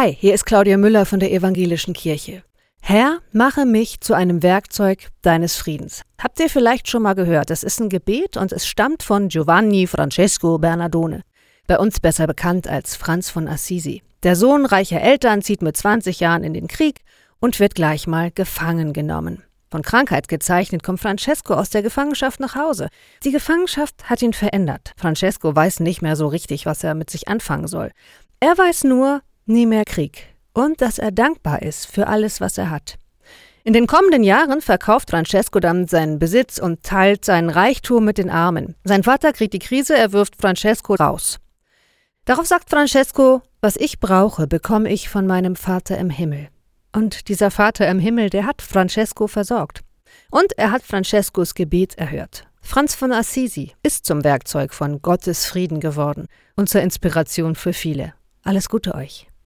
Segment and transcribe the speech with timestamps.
[0.00, 2.44] Hi, hier ist Claudia Müller von der Evangelischen Kirche.
[2.80, 6.02] Herr, mache mich zu einem Werkzeug deines Friedens.
[6.22, 7.50] Habt ihr vielleicht schon mal gehört?
[7.50, 11.22] Es ist ein Gebet und es stammt von Giovanni Francesco Bernardone,
[11.66, 14.04] bei uns besser bekannt als Franz von Assisi.
[14.22, 17.00] Der Sohn reicher Eltern zieht mit 20 Jahren in den Krieg
[17.40, 19.42] und wird gleich mal gefangen genommen.
[19.68, 22.88] Von Krankheit gezeichnet kommt Francesco aus der Gefangenschaft nach Hause.
[23.24, 24.92] Die Gefangenschaft hat ihn verändert.
[24.96, 27.90] Francesco weiß nicht mehr so richtig, was er mit sich anfangen soll.
[28.38, 32.70] Er weiß nur, nie mehr Krieg und dass er dankbar ist für alles, was er
[32.70, 32.98] hat.
[33.64, 38.30] In den kommenden Jahren verkauft Francesco dann seinen Besitz und teilt seinen Reichtum mit den
[38.30, 38.74] Armen.
[38.84, 41.38] Sein Vater kriegt die Krise, er wirft Francesco raus.
[42.24, 46.48] Darauf sagt Francesco, was ich brauche, bekomme ich von meinem Vater im Himmel.
[46.94, 49.82] Und dieser Vater im Himmel, der hat Francesco versorgt.
[50.30, 52.44] Und er hat Francescos Gebet erhört.
[52.62, 58.14] Franz von Assisi ist zum Werkzeug von Gottes Frieden geworden und zur Inspiration für viele.
[58.42, 59.28] Alles Gute euch.